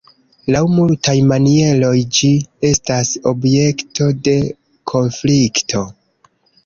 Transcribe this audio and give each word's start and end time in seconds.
Laŭ 0.53 0.61
multaj 0.75 1.13
manieroj 1.31 1.91
ĝi 2.19 2.31
estas 2.71 3.13
objekto 3.33 4.09
de 4.29 4.35
konflikto. 4.93 5.85